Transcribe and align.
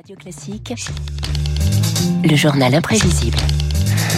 Radio 0.00 0.16
Classique, 0.16 0.72
le 2.24 2.34
journal 2.34 2.74
imprévisible. 2.74 3.36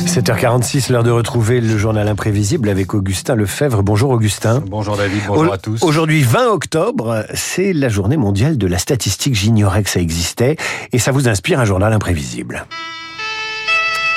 7h46, 0.06 0.92
l'heure 0.92 1.02
de 1.02 1.10
retrouver 1.10 1.60
le 1.60 1.76
journal 1.76 2.06
imprévisible 2.06 2.68
avec 2.68 2.94
Augustin 2.94 3.34
Lefebvre. 3.34 3.82
Bonjour 3.82 4.10
Augustin. 4.10 4.62
Bonjour 4.64 4.96
David, 4.96 5.22
bonjour 5.26 5.52
à 5.52 5.58
tous. 5.58 5.82
Aujourd'hui 5.82 6.22
20 6.22 6.50
octobre, 6.50 7.26
c'est 7.34 7.72
la 7.72 7.88
journée 7.88 8.16
mondiale 8.16 8.58
de 8.58 8.68
la 8.68 8.78
statistique. 8.78 9.34
J'ignorais 9.34 9.82
que 9.82 9.90
ça 9.90 9.98
existait 9.98 10.56
et 10.92 11.00
ça 11.00 11.10
vous 11.10 11.26
inspire 11.26 11.58
un 11.58 11.64
journal 11.64 11.92
imprévisible. 11.92 12.64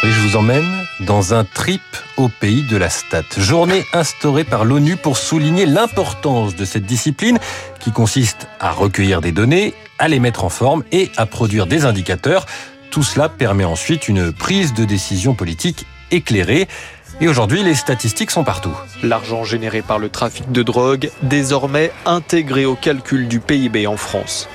Oui, 0.03 0.11
je 0.11 0.27
vous 0.27 0.37
emmène 0.37 0.85
dans 1.07 1.33
un 1.33 1.45
trip 1.45 1.81
au 2.17 2.29
pays 2.29 2.61
de 2.61 2.77
la 2.77 2.91
stat. 2.91 3.23
Journée 3.39 3.83
instaurée 3.91 4.43
par 4.43 4.65
l'ONU 4.65 4.97
pour 4.97 5.17
souligner 5.17 5.65
l'importance 5.65 6.55
de 6.55 6.63
cette 6.63 6.85
discipline 6.85 7.39
qui 7.79 7.91
consiste 7.91 8.47
à 8.59 8.69
recueillir 8.69 9.19
des 9.19 9.31
données, 9.31 9.73
à 9.99 10.07
les 10.07 10.19
mettre 10.19 10.43
en 10.43 10.49
forme 10.49 10.83
et 10.91 11.11
à 11.17 11.25
produire 11.25 11.67
des 11.67 11.85
indicateurs. 11.85 12.45
Tout 12.91 13.03
cela 13.03 13.29
permet 13.29 13.65
ensuite 13.65 14.07
une 14.07 14.31
prise 14.31 14.73
de 14.73 14.85
décision 14.85 15.33
politique 15.33 15.85
éclairée. 16.11 16.67
Et 17.21 17.27
aujourd'hui, 17.27 17.63
les 17.63 17.75
statistiques 17.75 18.31
sont 18.31 18.43
partout. 18.43 18.75
L'argent 19.03 19.43
généré 19.43 19.81
par 19.81 19.99
le 19.99 20.09
trafic 20.09 20.51
de 20.51 20.63
drogue, 20.63 21.09
désormais 21.21 21.91
intégré 22.05 22.65
au 22.65 22.75
calcul 22.75 23.27
du 23.27 23.39
PIB 23.39 23.87
en 23.87 23.97
France. 23.97 24.49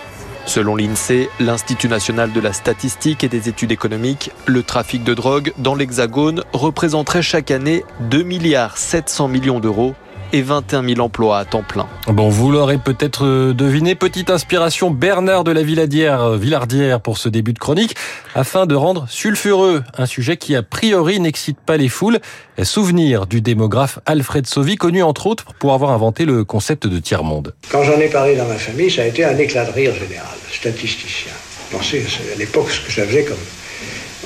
Selon 0.46 0.74
l'INSEE, 0.74 1.28
l'Institut 1.38 1.88
national 1.88 2.32
de 2.32 2.40
la 2.40 2.52
statistique 2.52 3.24
et 3.24 3.28
des 3.28 3.48
études 3.48 3.72
économiques, 3.72 4.30
le 4.46 4.62
trafic 4.62 5.04
de 5.04 5.14
drogue 5.14 5.52
dans 5.58 5.74
l'Hexagone 5.74 6.42
représenterait 6.52 7.22
chaque 7.22 7.50
année 7.50 7.84
2 8.00 8.22
milliards 8.22 8.76
700 8.76 9.28
millions 9.28 9.60
d'euros 9.60 9.94
et 10.32 10.42
21 10.42 10.86
000 10.86 11.00
emplois 11.00 11.38
à 11.38 11.44
temps 11.44 11.62
plein. 11.62 11.88
Bon, 12.06 12.28
vous 12.28 12.50
l'aurez 12.50 12.78
peut-être 12.78 13.24
euh, 13.24 13.52
deviné, 13.52 13.94
petite 13.94 14.30
inspiration 14.30 14.90
Bernard 14.90 15.44
de 15.44 15.52
la 15.52 15.62
Villadière, 15.62 16.22
euh, 16.22 16.36
Villardière 16.36 17.00
pour 17.00 17.18
ce 17.18 17.28
début 17.28 17.52
de 17.52 17.58
chronique, 17.58 17.94
afin 18.34 18.66
de 18.66 18.74
rendre 18.74 19.06
sulfureux 19.08 19.82
un 19.96 20.06
sujet 20.06 20.36
qui 20.36 20.54
a 20.56 20.62
priori 20.62 21.20
n'excite 21.20 21.58
pas 21.58 21.76
les 21.76 21.88
foules. 21.88 22.18
Souvenir 22.62 23.26
du 23.26 23.40
démographe 23.40 23.98
Alfred 24.06 24.46
Sauvy, 24.46 24.76
connu 24.76 25.02
entre 25.02 25.26
autres 25.26 25.46
pour 25.58 25.72
avoir 25.72 25.90
inventé 25.92 26.24
le 26.24 26.44
concept 26.44 26.86
de 26.86 26.98
tiers-monde. 26.98 27.54
Quand 27.70 27.82
j'en 27.82 27.98
ai 27.98 28.08
parlé 28.08 28.36
dans 28.36 28.46
ma 28.46 28.56
famille, 28.56 28.90
ça 28.90 29.02
a 29.02 29.06
été 29.06 29.24
un 29.24 29.36
éclat 29.38 29.64
de 29.64 29.72
rire 29.72 29.94
général, 29.94 30.36
statisticien. 30.52 31.32
Pensez 31.70 32.04
à 32.34 32.38
l'époque 32.38 32.70
ce 32.70 32.80
que 32.80 32.92
ça 32.92 33.06
faisait 33.06 33.24
comme... 33.24 33.36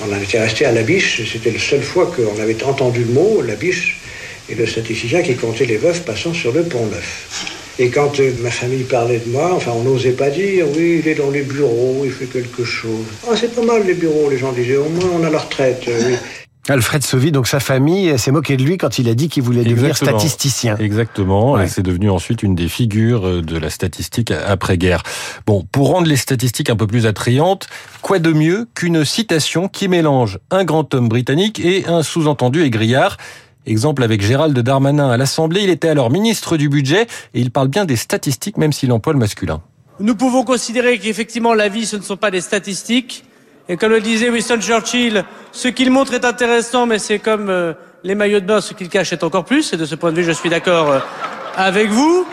On 0.03 0.13
en 0.13 0.19
était 0.19 0.39
resté 0.39 0.65
à 0.65 0.73
la 0.73 0.83
biche, 0.83 1.21
c'était 1.31 1.51
la 1.51 1.59
seule 1.59 1.81
fois 1.81 2.07
qu'on 2.07 2.41
avait 2.41 2.61
entendu 2.63 3.05
le 3.05 3.13
mot, 3.13 3.41
la 3.41 3.55
biche, 3.55 4.01
et 4.49 4.55
le 4.55 4.65
statisticien 4.65 5.21
qui 5.21 5.35
comptait 5.35 5.65
les 5.65 5.77
veufs 5.77 6.03
passant 6.03 6.33
sur 6.33 6.51
le 6.51 6.63
pont 6.63 6.85
neuf. 6.87 7.51
Et 7.77 7.89
quand 7.89 8.19
euh, 8.19 8.31
ma 8.41 8.51
famille 8.51 8.83
parlait 8.83 9.19
de 9.19 9.29
moi, 9.31 9.51
enfin 9.53 9.71
on 9.75 9.83
n'osait 9.83 10.11
pas 10.11 10.29
dire, 10.29 10.65
oui, 10.75 11.01
il 11.03 11.07
est 11.09 11.15
dans 11.15 11.29
les 11.31 11.41
bureaux, 11.41 12.03
il 12.05 12.11
fait 12.11 12.25
quelque 12.27 12.63
chose. 12.63 13.05
Ah, 13.29 13.35
c'est 13.35 13.53
pas 13.53 13.63
mal 13.63 13.85
les 13.85 13.95
bureaux, 13.95 14.29
les 14.29 14.37
gens 14.37 14.53
disaient, 14.53 14.77
au 14.77 14.87
moins 14.87 15.09
on 15.19 15.23
a 15.25 15.29
la 15.29 15.39
retraite. 15.39 15.83
Euh, 15.87 16.01
oui. 16.07 16.15
Alfred 16.67 17.03
Sauvy, 17.03 17.31
donc 17.31 17.47
sa 17.47 17.59
famille 17.59 18.17
s'est 18.17 18.31
moquée 18.31 18.57
de 18.57 18.63
lui 18.63 18.77
quand 18.77 18.97
il 18.97 19.07
a 19.07 19.13
dit 19.13 19.29
qu'il 19.29 19.43
voulait 19.43 19.63
devenir 19.63 19.95
statisticien. 19.95 20.77
Exactement, 20.77 21.51
Ouais. 21.51 21.65
et 21.65 21.67
c'est 21.67 21.83
devenu 21.83 22.09
ensuite 22.09 22.41
une 22.41 22.55
des 22.55 22.67
figures 22.69 23.27
euh, 23.27 23.41
de 23.43 23.57
la 23.57 23.69
statistique 23.69 24.31
après-guerre. 24.31 25.03
Bon, 25.45 25.63
pour 25.71 25.89
rendre 25.89 26.07
les 26.07 26.17
statistiques 26.17 26.71
un 26.71 26.75
peu 26.75 26.87
plus 26.87 27.05
attrayantes, 27.05 27.67
quoi 28.01 28.17
de 28.17 28.33
mieux 28.33 28.67
qu'une 28.73 29.05
citation 29.05 29.67
qui 29.67 29.87
mélange 29.87 30.39
un 30.49 30.63
grand 30.63 30.91
homme 30.95 31.07
britannique 31.07 31.59
et 31.59 31.85
un 31.85 32.01
sous-entendu 32.01 32.63
égrillard 32.63 33.17
Exemple 33.65 34.03
avec 34.03 34.21
Gérald 34.21 34.57
Darmanin 34.57 35.09
à 35.09 35.17
l'Assemblée, 35.17 35.61
il 35.63 35.69
était 35.69 35.89
alors 35.89 36.11
ministre 36.11 36.57
du 36.57 36.69
budget 36.69 37.07
et 37.33 37.41
il 37.41 37.51
parle 37.51 37.67
bien 37.67 37.85
des 37.85 37.95
statistiques 37.95 38.57
même 38.57 38.73
s'il 38.73 38.91
emploie 38.91 39.13
le 39.13 39.19
masculin. 39.19 39.61
Nous 39.99 40.15
pouvons 40.15 40.43
considérer 40.43 40.99
qu'effectivement 40.99 41.53
la 41.53 41.69
vie 41.69 41.85
ce 41.85 41.95
ne 41.95 42.01
sont 42.01 42.17
pas 42.17 42.31
des 42.31 42.41
statistiques. 42.41 43.23
Et 43.67 43.77
comme 43.77 43.91
le 43.91 44.01
disait 44.01 44.29
Winston 44.29 44.59
Churchill, 44.61 45.25
ce 45.51 45.67
qu'il 45.67 45.89
montre 45.89 46.13
est 46.13 46.25
intéressant, 46.25 46.85
mais 46.85 46.99
c'est 46.99 47.17
comme 47.17 47.49
euh, 47.49 47.73
les 48.03 48.13
maillots 48.13 48.39
de 48.39 48.45
bain, 48.45 48.61
ce 48.61 48.75
qu'il 48.75 48.89
cache 48.89 49.11
est 49.11 49.23
encore 49.23 49.45
plus. 49.45 49.73
Et 49.73 49.77
de 49.77 49.85
ce 49.85 49.95
point 49.95 50.11
de 50.11 50.17
vue, 50.17 50.23
je 50.23 50.31
suis 50.31 50.49
d'accord 50.49 50.91
euh, 50.91 50.99
avec 51.55 51.89
vous. 51.89 52.27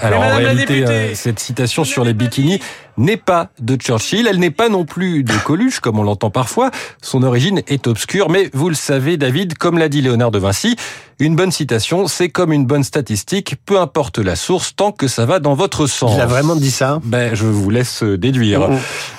Alors 0.00 0.22
en 0.22 0.36
réalité, 0.36 0.84
euh, 0.86 1.14
cette 1.14 1.38
citation 1.38 1.84
sur 1.84 2.04
les 2.04 2.14
bikinis 2.14 2.60
n'est 2.96 3.16
pas 3.16 3.50
de 3.60 3.76
Churchill, 3.76 4.26
elle 4.28 4.38
n'est 4.38 4.50
pas 4.50 4.68
non 4.68 4.84
plus 4.84 5.22
de 5.22 5.32
Coluche, 5.44 5.80
comme 5.80 5.98
on 5.98 6.02
l'entend 6.02 6.30
parfois. 6.30 6.70
Son 7.00 7.22
origine 7.22 7.62
est 7.68 7.86
obscure, 7.86 8.28
mais 8.28 8.50
vous 8.52 8.68
le 8.68 8.74
savez, 8.74 9.16
David, 9.16 9.56
comme 9.56 9.78
l'a 9.78 9.88
dit 9.88 10.02
Léonard 10.02 10.30
de 10.30 10.38
Vinci, 10.38 10.76
une 11.20 11.34
bonne 11.34 11.50
citation, 11.50 12.06
c'est 12.06 12.28
comme 12.28 12.52
une 12.52 12.66
bonne 12.66 12.84
statistique, 12.84 13.56
peu 13.66 13.80
importe 13.80 14.18
la 14.18 14.36
source, 14.36 14.74
tant 14.74 14.92
que 14.92 15.08
ça 15.08 15.26
va 15.26 15.40
dans 15.40 15.54
votre 15.54 15.86
sens. 15.86 16.12
Il 16.14 16.20
a 16.20 16.26
vraiment 16.26 16.56
dit 16.56 16.70
ça 16.70 17.00
Ben, 17.04 17.34
je 17.34 17.44
vous 17.46 17.70
laisse 17.70 18.02
euh, 18.02 18.18
déduire. 18.18 18.68
Oh. 18.70 18.74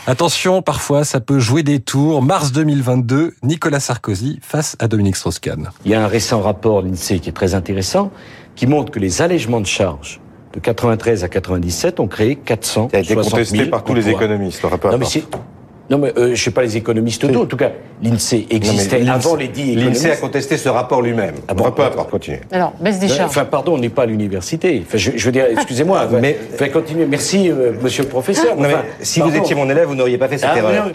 Attention, 0.07 0.61
parfois, 0.61 1.03
ça 1.03 1.19
peut 1.19 1.39
jouer 1.39 1.63
des 1.63 1.79
tours. 1.79 2.21
Mars 2.21 2.51
2022, 2.51 3.35
Nicolas 3.43 3.79
Sarkozy 3.79 4.39
face 4.41 4.75
à 4.79 4.87
Dominique 4.87 5.17
Strauss-Kahn. 5.17 5.69
Il 5.85 5.91
y 5.91 5.95
a 5.95 6.03
un 6.03 6.07
récent 6.07 6.41
rapport 6.41 6.83
de 6.83 6.87
l'INSEE 6.87 7.19
qui 7.19 7.29
est 7.29 7.33
très 7.33 7.53
intéressant, 7.53 8.11
qui 8.55 8.65
montre 8.67 8.91
que 8.91 8.99
les 8.99 9.21
allègements 9.21 9.61
de 9.61 9.65
charges 9.65 10.19
de 10.53 10.59
93 10.59 11.23
à 11.23 11.29
97 11.29 11.99
ont 11.99 12.07
créé 12.07 12.35
400 12.35 12.89
Ça 12.91 12.97
a 12.97 13.01
été 13.01 13.15
contesté 13.15 13.65
par 13.65 13.83
tous 13.83 13.93
les 13.93 14.09
économistes, 14.09 14.61
le 14.63 14.67
rapport. 14.69 14.91
Non 14.91 14.97
mais 14.97 15.05
c'est 15.05 15.23
non 15.91 15.97
mais 15.97 16.13
euh, 16.19 16.35
je 16.35 16.43
sais 16.43 16.51
pas 16.51 16.61
les 16.61 16.77
économistes 16.77 17.25
d'eau. 17.25 17.41
En 17.41 17.45
tout 17.47 17.57
cas, 17.57 17.71
l'INSEE 18.03 18.45
existait 18.51 19.09
avant 19.09 19.35
les 19.35 19.47
dix 19.47 19.71
économistes. 19.71 20.03
L'INSEE 20.03 20.11
a 20.11 20.17
contesté 20.17 20.55
ce 20.57 20.69
rapport 20.69 21.01
lui-même. 21.01 21.33
Ah 21.47 21.55
bon 21.55 21.63
bon, 21.63 21.71
peu 21.71 21.81
importe, 21.81 22.11
continuez. 22.11 22.41
Alors, 22.51 22.73
baisse 22.79 22.99
des 22.99 23.07
charges. 23.07 23.31
Enfin, 23.31 23.45
pardon, 23.45 23.73
on 23.73 23.79
n'est 23.79 23.89
pas 23.89 24.03
à 24.03 24.05
l'université. 24.05 24.83
Enfin, 24.85 24.99
je, 24.99 25.13
je 25.15 25.25
veux 25.25 25.31
dire, 25.31 25.45
excusez-moi. 25.49 26.07
Mais- 26.11 26.21
mais 26.21 26.39
enfin, 26.53 26.69
continuez. 26.69 27.07
Merci, 27.07 27.49
euh, 27.49 27.71
monsieur 27.81 28.03
le 28.03 28.09
professeur. 28.09 28.55
Non, 28.55 28.67
mais 28.67 28.75
si 29.01 29.19
vous 29.19 29.35
étiez 29.35 29.55
mon 29.55 29.67
élève, 29.67 29.87
vous 29.87 29.95
n'auriez 29.95 30.19
pas 30.19 30.27
fait 30.27 30.37
cette 30.37 30.51
Ah, 30.53 30.57
erreur. 30.59 30.85
non, 30.85 30.91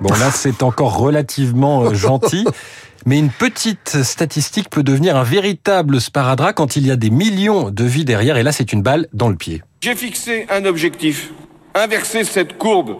Bon, 0.00 0.08
là, 0.14 0.30
c'est 0.32 0.62
encore 0.62 0.96
relativement 0.96 1.82
euh, 1.82 1.92
gentil. 1.94 2.46
Mais 3.06 3.18
une 3.18 3.30
petite 3.30 4.02
statistique 4.02 4.70
peut 4.70 4.82
devenir 4.82 5.16
un 5.16 5.22
véritable 5.22 6.00
sparadrap 6.00 6.54
quand 6.54 6.76
il 6.76 6.86
y 6.86 6.90
a 6.90 6.96
des 6.96 7.10
millions 7.10 7.70
de 7.70 7.84
vies 7.84 8.04
derrière. 8.04 8.36
Et 8.36 8.42
là, 8.42 8.52
c'est 8.52 8.72
une 8.72 8.82
balle 8.82 9.06
dans 9.12 9.28
le 9.28 9.36
pied. 9.36 9.62
J'ai 9.80 9.94
fixé 9.94 10.46
un 10.50 10.64
objectif. 10.64 11.32
Inverser 11.74 12.24
cette 12.24 12.58
courbe 12.58 12.96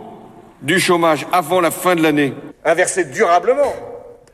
du 0.63 0.79
chômage 0.79 1.27
avant 1.33 1.61
la 1.61 1.71
fin 1.71 1.97
de 1.97 2.03
l'année. 2.03 2.33
Inverser 2.65 3.05
durablement 3.05 3.75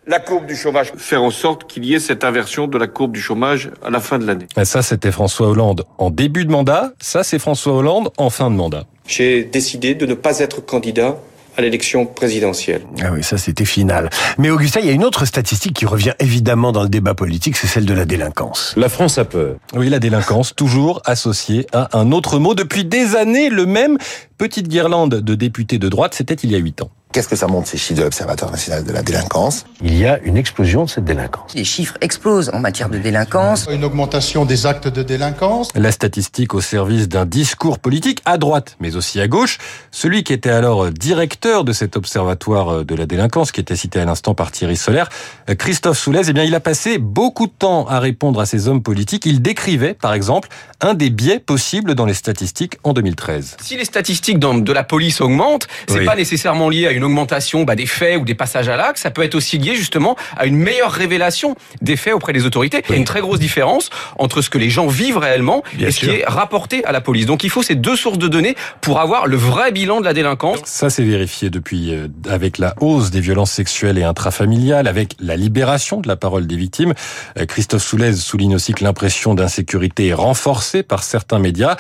la 0.07 0.21
courbe 0.21 0.47
du 0.47 0.57
chômage. 0.57 0.93
Faire 0.97 1.23
en 1.23 1.31
sorte 1.31 1.67
qu'il 1.67 1.85
y 1.85 1.95
ait 1.95 2.01
cette 2.01 2.25
inversion 2.25 2.67
de 2.67 2.77
la 2.77 2.87
courbe 2.87 3.13
du 3.13 3.21
chômage 3.21 3.71
à 3.83 3.91
la 3.91 4.01
fin 4.01 4.19
de 4.19 4.27
l'année. 4.27 4.47
Et 4.57 4.65
Ça, 4.65 4.83
c'était 4.83 5.13
François 5.13 5.49
Hollande 5.49 5.85
en 5.99 6.11
début 6.11 6.45
de 6.45 6.51
mandat. 6.51 6.93
Ça, 7.01 7.25
c'est 7.25 7.39
François 7.39 7.75
Hollande 7.75 8.11
en 8.19 8.31
fin 8.31 8.51
de 8.51 8.57
mandat. 8.57 8.85
J'ai 9.07 9.45
décidé 9.45 9.95
de 9.95 10.07
ne 10.07 10.15
pas 10.15 10.39
être 10.41 10.65
candidat 10.65 11.17
à 11.57 11.63
l'élection 11.63 12.07
présidentielle. 12.07 12.83
Ah 13.03 13.11
oui, 13.13 13.23
ça 13.23 13.39
c'était 13.39 13.65
final. 13.65 14.11
Mais 14.39 14.51
Augustin, 14.51 14.81
il 14.81 14.87
y 14.87 14.91
a 14.91 14.93
une 14.93 15.05
autre 15.05 15.25
statistique 15.25 15.75
qui 15.75 15.87
revient 15.87 16.15
évidemment 16.19 16.73
dans 16.73 16.83
le 16.83 16.89
débat 16.89 17.15
politique, 17.15 17.57
c'est 17.57 17.67
celle 17.67 17.87
de 17.87 17.95
la 17.95 18.05
délinquance. 18.05 18.75
La 18.77 18.89
France 18.89 19.19
a 19.19 19.25
peur. 19.25 19.57
Oui, 19.75 19.89
la 19.89 19.99
délinquance, 19.99 20.55
toujours 20.55 21.03
associée 21.05 21.67
à 21.73 21.97
un 21.99 22.13
autre 22.13 22.39
mot. 22.39 22.55
Depuis 22.55 22.85
des 22.85 23.17
années, 23.17 23.51
le 23.51 23.67
même. 23.67 23.99
Petite 24.37 24.69
guirlande 24.69 25.15
de 25.15 25.35
députés 25.37 25.79
de 25.79 25.89
droite, 25.89 26.15
c'était 26.15 26.35
il 26.35 26.51
y 26.51 26.57
a 26.57 26.59
huit 26.59 26.83
ans. 26.83 26.91
Qu'est-ce 27.15 27.29
que 27.29 27.37
ça 27.37 27.47
montre 27.47 27.69
ces 27.69 27.79
chiffres 27.79 28.01
de 28.01 28.03
l'Observatoire 28.03 28.51
national 28.51 28.83
de 28.83 28.91
la 28.91 29.01
délinquance? 29.01 29.67
Il 29.81 29.97
y 29.97 30.05
a 30.05 30.19
une 30.25 30.37
explosion 30.37 30.83
de 30.87 30.91
cette 30.91 31.05
délinquance. 31.05 31.55
Les 31.55 31.63
chiffres 31.63 31.95
explosent 32.01 32.51
en 32.53 32.59
matière 32.59 32.89
de 32.89 32.99
délinquance. 32.99 33.69
Une 33.71 33.85
augmentation 33.85 34.45
des 34.45 34.67
actes 34.67 34.89
de 34.89 35.05
délinquance. 35.05 35.69
La 35.77 35.93
statistique 35.93 36.55
au 36.55 36.61
service 36.61 37.09
d'un 37.09 37.25
discours 37.25 37.79
politique 37.79 38.21
à 38.25 38.37
droite, 38.37 38.75
mais 38.81 38.97
aussi 38.97 39.21
à 39.21 39.29
gauche. 39.29 39.59
Celui 39.93 40.25
qui 40.25 40.33
était 40.33 40.51
alors 40.51 40.91
directeur 40.91 41.63
de 41.63 41.73
cet 41.73 41.97
observatoire 41.97 42.85
de 42.85 42.95
la 42.97 43.07
délinquance, 43.07 43.53
qui 43.53 43.61
était 43.61 43.77
cité 43.77 44.01
à 44.01 44.05
l'instant 44.07 44.35
par 44.35 44.51
Thierry 44.51 44.77
Solaire, 44.77 45.09
Christophe 45.57 46.01
Soulez, 46.01 46.23
eh 46.31 46.33
bien, 46.33 46.43
il 46.43 46.55
a 46.57 46.61
passé 46.61 46.99
beaucoup 46.99 47.47
de 47.47 47.53
temps 47.57 47.87
à 47.87 48.01
répondre 48.01 48.41
à 48.41 48.47
ces 48.47 48.67
hommes 48.67 48.83
politiques. 48.83 49.25
Il 49.25 49.41
décrivait, 49.41 49.95
par 49.95 50.15
exemple, 50.15 50.49
un 50.81 50.95
des 50.95 51.11
biais 51.11 51.39
possibles 51.39 51.95
dans 51.95 52.07
les 52.07 52.15
statistiques 52.15 52.79
en 52.83 52.93
2013. 52.93 53.59
Si 53.63 53.77
les 53.77 53.85
statistiques 53.85 54.41
de 54.41 54.73
la 54.73 54.83
police 54.83 55.21
augmentent, 55.21 55.69
c'est 55.87 56.01
Oui. 56.01 56.05
pas 56.07 56.17
nécessairement 56.17 56.69
lié 56.69 56.89
à 56.89 56.91
une 56.91 57.04
augmentation 57.05 57.65
bah, 57.65 57.77
des 57.77 57.87
faits 57.87 58.21
ou 58.21 58.25
des 58.25 58.35
passages 58.35 58.69
à 58.69 58.77
l'acte, 58.77 58.99
ça 58.99 59.11
peut 59.11 59.23
être 59.23 59.35
aussi 59.35 59.59
lié 59.59 59.75
justement 59.75 60.17
à 60.37 60.47
une 60.47 60.57
meilleure 60.57 60.91
révélation 60.93 61.57
des 61.83 61.97
faits 61.97 62.15
auprès 62.15 62.33
des 62.33 62.45
autorités. 62.47 62.83
Il 62.89 62.93
y 62.93 62.95
a 62.95 62.99
une 62.99 63.05
très 63.05 63.21
grosse 63.21 63.39
différence 63.39 63.91
entre 64.19 64.43
ce 64.43 64.51
que 64.51 64.59
les 64.59 64.71
gens 64.71 64.87
vivent 64.87 65.19
réellement 65.19 65.63
Bien 65.75 65.89
et 65.89 65.91
ce 65.91 66.01
sûr. 66.01 66.13
qui 66.13 66.21
est 66.21 66.25
rapporté 66.27 66.85
à 66.85 66.93
la 66.93 67.01
police. 67.01 67.27
Donc 67.27 67.45
il 67.45 67.51
faut 67.51 67.63
ces 67.63 67.75
deux 67.75 67.97
sources 67.97 68.19
de 68.19 68.29
données 68.29 68.57
pour 68.81 69.01
avoir 69.01 69.27
le 69.27 69.37
vrai 69.37 69.73
bilan 69.73 70.01
de 70.01 70.05
la 70.05 70.13
délinquance. 70.15 70.59
Ça, 70.65 70.91
c'est 70.91 71.05
vérifié 71.05 71.51
depuis, 71.51 71.95
euh, 71.95 72.09
avec 72.29 72.59
la 72.59 72.75
hausse 72.81 73.11
des 73.11 73.21
violences 73.21 73.53
sexuelles 73.53 73.99
et 73.99 74.05
intrafamiliales, 74.05 74.87
avec 74.89 75.15
la 75.21 75.37
libération 75.37 76.01
de 76.01 76.09
la 76.09 76.17
parole 76.17 76.47
des 76.47 76.57
victimes. 76.57 76.95
Euh, 77.39 77.47
Christophe 77.47 77.83
Soulez 77.83 78.13
souligne 78.15 78.55
aussi 78.55 78.73
que 78.73 78.85
l'impression 78.85 79.35
d'insécurité 79.35 80.09
est 80.09 80.15
renforcée 80.15 80.83
par 80.83 81.03
certains 81.03 81.39
médias. 81.39 81.77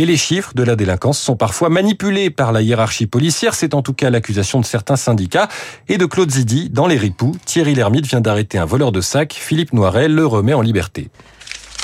Et 0.00 0.06
les 0.06 0.16
chiffres 0.16 0.52
de 0.54 0.62
la 0.62 0.76
délinquance 0.76 1.18
sont 1.18 1.34
parfois 1.34 1.70
manipulés 1.70 2.30
par 2.30 2.52
la 2.52 2.62
hiérarchie 2.62 3.08
policière. 3.08 3.54
C'est 3.54 3.74
en 3.74 3.82
tout 3.82 3.94
cas 3.94 4.10
l'accusation 4.10 4.60
de 4.60 4.64
certains 4.64 4.94
syndicats. 4.94 5.48
Et 5.88 5.98
de 5.98 6.06
Claude 6.06 6.30
Zidi, 6.30 6.70
dans 6.70 6.86
Les 6.86 6.96
Ripoux, 6.96 7.34
Thierry 7.44 7.74
Lhermitte 7.74 8.06
vient 8.06 8.20
d'arrêter 8.20 8.58
un 8.58 8.64
voleur 8.64 8.92
de 8.92 9.00
sac. 9.00 9.32
Philippe 9.32 9.72
Noiret 9.72 10.06
le 10.06 10.24
remet 10.24 10.54
en 10.54 10.60
liberté. 10.60 11.08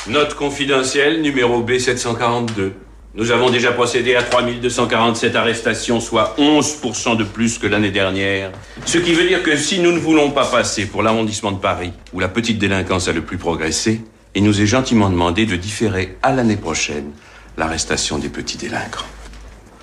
Note 0.07 0.35
confidentielle 0.35 1.23
numéro 1.23 1.65
B742. 1.65 2.71
Nous 3.17 3.33
avons 3.33 3.51
déjà 3.51 3.73
procédé 3.73 4.15
à 4.15 4.23
3247 4.23 5.35
arrestations, 5.35 5.99
soit 5.99 6.37
11% 6.39 7.17
de 7.17 7.25
plus 7.25 7.59
que 7.59 7.67
l'année 7.67 7.91
dernière. 7.91 8.53
Ce 8.87 8.99
qui 8.99 9.13
veut 9.13 9.27
dire 9.27 9.43
que 9.43 9.57
si 9.57 9.81
nous 9.81 9.91
ne 9.91 9.99
voulons 9.99 10.31
pas 10.31 10.47
passer 10.47 10.87
pour 10.87 11.03
l'arrondissement 11.03 11.51
de 11.51 11.59
Paris, 11.59 11.93
où 12.13 12.21
la 12.21 12.29
petite 12.29 12.59
délinquance 12.59 13.09
a 13.09 13.13
le 13.13 13.23
plus 13.23 13.39
progressé, 13.39 14.03
il 14.37 14.45
nous 14.45 14.61
est 14.61 14.67
gentiment 14.67 15.11
demandé 15.11 15.47
de 15.47 15.57
différer 15.57 16.17
à 16.23 16.33
l'année 16.33 16.57
prochaine 16.57 17.11
l'arrestation 17.57 18.19
des 18.19 18.29
petits 18.29 18.57
délinquants. 18.57 19.05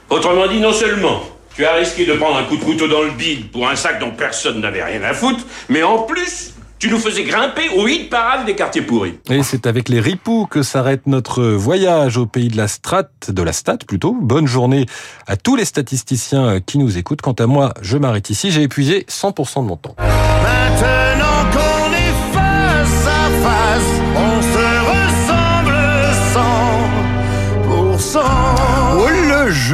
Autrement 0.09 0.47
dit, 0.47 0.59
non 0.59 0.73
seulement 0.73 1.21
tu 1.55 1.65
as 1.65 1.73
risqué 1.73 2.05
de 2.05 2.13
prendre 2.13 2.37
un 2.37 2.43
coup 2.43 2.57
de 2.57 2.63
couteau 2.63 2.87
dans 2.87 3.01
le 3.01 3.11
bide 3.11 3.51
pour 3.51 3.67
un 3.67 3.75
sac 3.75 3.99
dont 3.99 4.11
personne 4.11 4.61
n'avait 4.61 4.83
rien 4.83 5.03
à 5.03 5.13
foutre, 5.13 5.43
mais 5.69 5.83
en 5.83 5.99
plus, 5.99 6.53
tu 6.79 6.89
nous 6.89 6.97
faisais 6.97 7.23
grimper 7.23 7.69
au 7.77 7.87
hit 7.87 8.09
parade 8.09 8.45
des 8.45 8.55
quartiers 8.55 8.81
pourris. 8.81 9.13
Et 9.29 9.43
c'est 9.43 9.67
avec 9.67 9.87
les 9.87 9.99
ripoux 9.99 10.47
que 10.49 10.63
s'arrête 10.63 11.05
notre 11.05 11.43
voyage 11.43 12.17
au 12.17 12.25
pays 12.25 12.47
de 12.47 12.57
la 12.57 12.67
strat, 12.67 13.03
de 13.27 13.43
la 13.43 13.53
stat 13.53 13.77
plutôt. 13.87 14.17
Bonne 14.19 14.47
journée 14.47 14.87
à 15.27 15.37
tous 15.37 15.55
les 15.55 15.65
statisticiens 15.65 16.59
qui 16.59 16.79
nous 16.79 16.97
écoutent. 16.97 17.21
Quant 17.21 17.33
à 17.33 17.45
moi, 17.45 17.73
je 17.81 17.97
m'arrête 17.97 18.31
ici. 18.31 18.49
J'ai 18.49 18.63
épuisé 18.63 19.05
100% 19.07 19.61
de 19.61 19.67
mon 19.67 19.77
temps. 19.77 19.95
Maintenant 19.99 21.30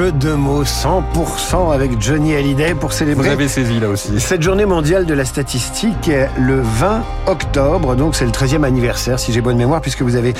jeu 0.07 0.11
de 0.13 0.33
mots 0.33 0.63
100% 0.63 1.73
avec 1.73 1.99
Johnny 2.01 2.33
Hallyday 2.33 2.75
pour 2.75 2.93
célébrer. 2.93 3.27
Vous 3.27 3.33
avez 3.33 3.47
saisi 3.47 3.79
là 3.79 3.89
aussi. 3.89 4.19
Cette 4.19 4.41
journée 4.41 4.65
mondiale 4.65 5.05
de 5.05 5.13
la 5.13 5.25
statistique, 5.25 6.09
le 6.39 6.61
20 6.61 7.03
octobre, 7.25 7.95
donc 7.95 8.15
c'est 8.15 8.23
le 8.23 8.31
13e 8.31 8.63
anniversaire, 8.63 9.19
si 9.19 9.33
j'ai 9.33 9.41
bonne 9.41 9.57
mémoire, 9.57 9.81
puisque 9.81 10.03
vous 10.03 10.15
avez 10.15 10.33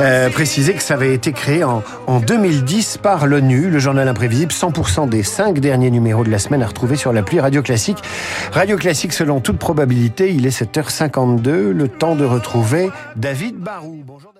euh, 0.00 0.28
précisé 0.28 0.74
que 0.74 0.82
ça 0.82 0.94
avait 0.94 1.14
été 1.14 1.32
créé 1.32 1.64
en, 1.64 1.82
en 2.06 2.20
2010 2.20 2.98
par 2.98 3.26
l'ONU, 3.26 3.70
le 3.70 3.78
journal 3.78 4.08
imprévisible. 4.08 4.52
100% 4.52 5.08
des 5.08 5.22
cinq 5.22 5.58
derniers 5.58 5.90
numéros 5.90 6.24
de 6.24 6.30
la 6.30 6.38
semaine 6.38 6.62
à 6.62 6.66
retrouver 6.66 6.96
sur 6.96 7.12
l'appli 7.12 7.40
Radio 7.40 7.62
Classique. 7.62 8.02
Radio 8.52 8.76
Classique, 8.76 9.14
selon 9.14 9.40
toute 9.40 9.58
probabilité, 9.58 10.34
il 10.34 10.46
est 10.46 10.60
7h52, 10.62 11.70
le 11.70 11.88
temps 11.88 12.14
de 12.14 12.24
retrouver 12.24 12.90
David 13.16 13.56
Barou. 13.56 14.02
Bonjour. 14.04 14.33